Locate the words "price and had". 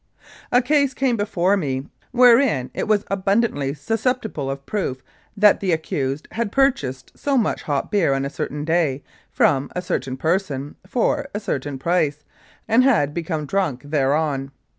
11.77-13.13